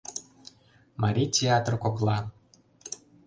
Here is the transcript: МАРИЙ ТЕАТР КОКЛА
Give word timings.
МАРИЙ 1.01 1.27
ТЕАТР 1.35 1.73
КОКЛА 1.83 2.17